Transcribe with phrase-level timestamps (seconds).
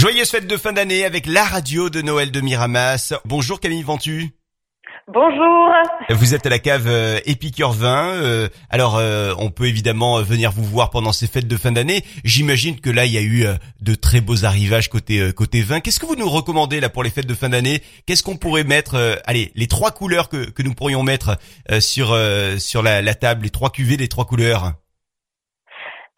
[0.00, 3.12] Joyeuse fête de fin d'année avec la radio de Noël de Miramas.
[3.26, 4.30] Bonjour Camille Ventu.
[5.12, 5.68] Bonjour.
[6.08, 8.06] Vous êtes à la cave euh, Épicure Vin.
[8.06, 11.70] euh, alors, euh, on peut évidemment euh, venir vous voir pendant ces fêtes de fin
[11.70, 12.02] d'année.
[12.24, 15.80] J'imagine que là, il y a eu euh, de très beaux arrivages côté côté vin.
[15.80, 17.82] Qu'est-ce que vous nous recommandez là pour les fêtes de fin d'année?
[18.06, 21.36] Qu'est-ce qu'on pourrait mettre Allez, les trois couleurs que, que nous pourrions mettre
[21.80, 22.18] sur
[22.58, 24.72] sur la, la table, les trois cuvées, les trois couleurs?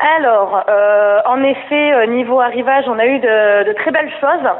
[0.03, 4.51] Alors, euh, en effet, euh, niveau arrivage, on a eu de, de très belles choses,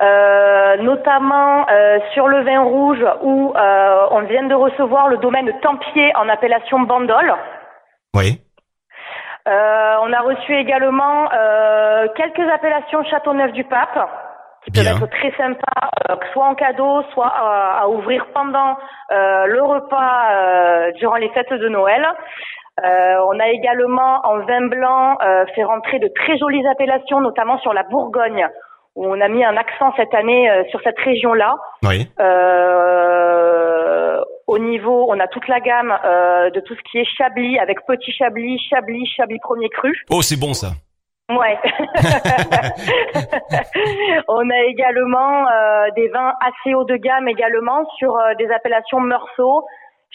[0.00, 5.52] euh, notamment euh, sur le vin rouge où euh, on vient de recevoir le domaine
[5.60, 7.34] Tempier en appellation Bandol.
[8.14, 8.40] Oui.
[9.48, 14.08] Euh, on a reçu également euh, quelques appellations Châteauneuf-du-Pape
[14.64, 18.76] qui peuvent être très sympas, euh, soit en cadeau, soit à, à ouvrir pendant
[19.10, 22.06] euh, le repas euh, durant les fêtes de Noël.
[22.84, 27.58] Euh, on a également en vin blanc euh, fait rentrer de très jolies appellations, notamment
[27.58, 28.48] sur la Bourgogne,
[28.96, 31.54] où on a mis un accent cette année euh, sur cette région-là.
[31.82, 32.08] Oui.
[32.20, 37.58] Euh, au niveau, on a toute la gamme euh, de tout ce qui est Chablis,
[37.58, 39.92] avec petit Chablis, Chablis, Chablis premier cru.
[40.10, 40.68] Oh, c'est bon ça.
[41.30, 41.58] Ouais.
[44.28, 48.98] on a également euh, des vins assez haut de gamme également sur euh, des appellations
[48.98, 49.64] Meursault,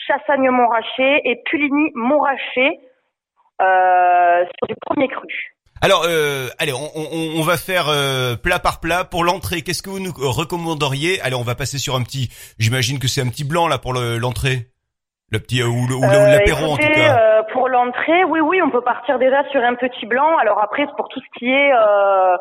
[0.07, 2.79] Chassagne-Montrachet et Puligny-Montrachet
[3.61, 5.27] euh, sur du premier cru.
[5.81, 9.03] Alors, euh, allez, on, on, on va faire euh, plat par plat.
[9.03, 11.19] Pour l'entrée, qu'est-ce que vous nous recommanderiez?
[11.21, 12.29] Allez, on va passer sur un petit.
[12.59, 14.67] J'imagine que c'est un petit blanc là pour le- l'entrée,
[15.31, 17.17] le petit euh, ou le- Euh, l'apéro en tout cas.
[17.19, 20.37] euh, pour l'entrée, oui, oui, on peut partir déjà sur un petit blanc.
[20.37, 22.35] Alors après, pour tout ce qui est euh,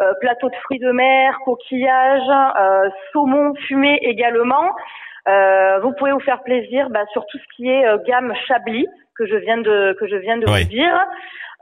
[0.00, 4.74] euh, plateau de fruits de mer, coquillages, euh, saumon fumé également.
[5.28, 8.86] Euh, vous pouvez vous faire plaisir bah, sur tout ce qui est euh, gamme Chablis
[9.16, 10.62] que je viens de que je viens de Oui.
[10.62, 10.98] vous dire.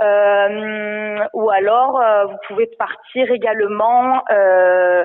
[0.00, 5.04] Euh, ou alors, euh, vous pouvez partir également euh,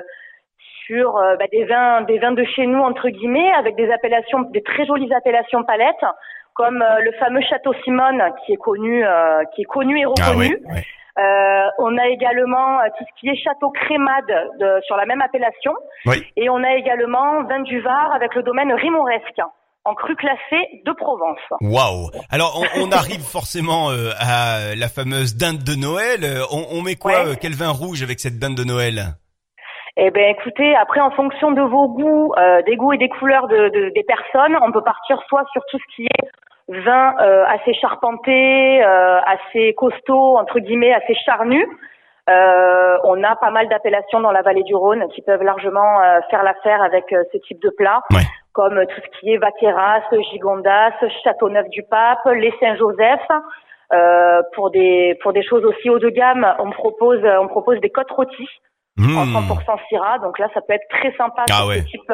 [0.86, 4.62] sur bah, des vins des vins de chez nous entre guillemets avec des appellations des
[4.62, 6.04] très jolies appellations palettes
[6.54, 10.30] comme euh, le fameux Château Simone qui est connu euh, qui est connu et Ah
[10.30, 10.58] reconnu.
[10.66, 10.80] oui.
[11.18, 14.26] Euh, on a également euh, tout ce qui est Château Crémade
[14.58, 15.74] de- sur la même appellation
[16.06, 16.24] Oui.
[16.36, 19.40] et on a également vin du Var avec le domaine Rimoresque
[19.84, 21.40] en cru classé de Provence.
[21.60, 22.08] Waouh.
[22.30, 26.20] Alors, on, on arrive forcément euh, à la fameuse dinde de Noël.
[26.24, 27.26] Euh, On, on met quoi Ouais.
[27.32, 29.00] euh, Quel vin rouge avec cette dinde de Noël?
[29.98, 33.46] Eh ben écoutez, après en fonction de vos goûts, euh, des goûts et des couleurs
[33.48, 36.28] de, de- des personnes, on peut partir soit sur tout ce qui est
[36.80, 41.66] vin euh, assez charpenté, euh, assez costaud, entre guillemets, assez charnu.
[42.30, 46.20] Euh, on a pas mal d'appellations dans la vallée du Rhône qui peuvent largement euh,
[46.30, 48.22] faire l'affaire avec euh, ce type de plats, Ouais.
[48.52, 50.92] comme tout ce qui est Vaqueras, Gigondas,
[51.24, 53.26] Châteauneuf-du-Pape, les Saint-Joseph.
[53.92, 57.90] Euh, pour des pour des choses aussi haut de gamme, on propose on propose des
[57.90, 58.48] côtes rôties
[58.98, 59.36] en Hmm.
[59.36, 60.18] 100% Syrah.
[60.20, 61.80] Donc là, ça peut être très sympa Ah ouais.
[61.80, 62.10] ce type,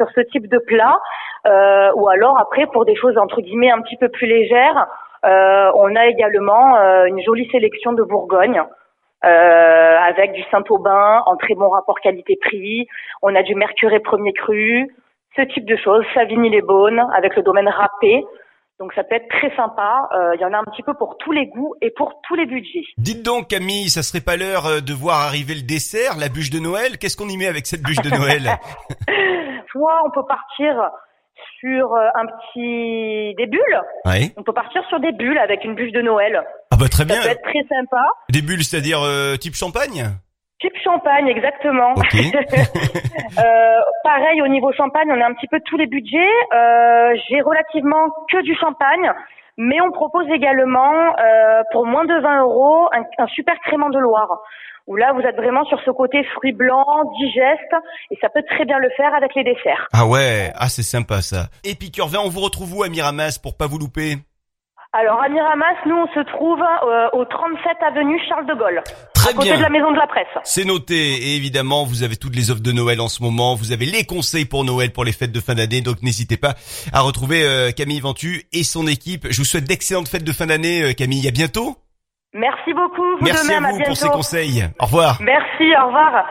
[0.00, 0.98] sur ce type de plat.
[1.46, 4.86] Euh, ou alors après, pour des choses entre guillemets un petit peu plus légères,
[5.24, 8.62] euh, on a également euh, une jolie sélection de Bourgogne.
[9.22, 12.86] avec du Saint-Aubin en très bon rapport qualité-prix.
[13.20, 14.88] On a du Mercuré premier cru,
[15.36, 16.04] ce type de choses.
[16.14, 18.24] Savigny-les-Beaunes avec le domaine râpé.
[18.78, 20.08] Donc ça peut être très sympa.
[20.16, 22.34] Euh, Il y en a un petit peu pour tous les goûts et pour tous
[22.34, 22.86] les budgets.
[22.96, 26.60] Dites donc, Camille, ça serait pas l'heure de voir arriver le dessert, la bûche de
[26.60, 28.48] Noël Qu'est-ce qu'on y met avec cette bûche de Noël?
[29.72, 30.90] Soit on peut partir
[31.60, 33.80] sur euh, un petit des bulles.
[34.04, 34.32] Oui.
[34.36, 36.42] On peut partir sur des bulles avec une bûche de Noël.
[36.70, 37.22] Ah bah très Ça bien.
[37.22, 38.02] peut être très sympa.
[38.30, 40.04] Des bulles, c'est-à-dire euh, type champagne?
[40.60, 41.94] Type champagne, exactement.
[43.38, 46.18] Euh, pareil au niveau champagne, on a un petit peu tous les budgets.
[46.52, 49.12] Euh, J'ai relativement que du champagne,
[49.60, 53.98] mais on propose également euh, pour moins de 20 euros un, un super crément de
[53.98, 54.40] Loire.
[54.86, 56.86] Où là, vous êtes vraiment sur ce côté fruits blancs,
[57.20, 57.74] digeste,
[58.10, 59.86] et ça peut très bien le faire avec les desserts.
[59.92, 61.48] Ah ouais, ah c'est sympa ça.
[61.62, 64.16] Épicure Vin, on vous retrouve où à Miramas pour pas vous louper?
[64.92, 68.82] Alors à Miramas, nous on se trouve euh, au 37 avenue Charles de Gaulle,
[69.20, 69.56] Très à côté bien.
[69.58, 70.26] de la maison de la presse.
[70.44, 73.72] C'est noté et évidemment vous avez toutes les offres de Noël en ce moment, vous
[73.72, 76.54] avez les conseils pour Noël pour les fêtes de fin d'année donc n'hésitez pas
[76.92, 79.26] à retrouver euh, Camille Ventu et son équipe.
[79.30, 81.76] Je vous souhaite d'excellentes fêtes de fin d'année euh, Camille, à bientôt.
[82.32, 83.90] Merci beaucoup, vous Merci de même, à à vous bientôt.
[83.90, 84.64] pour ces conseils.
[84.78, 85.18] Au revoir.
[85.20, 86.24] Merci, au revoir.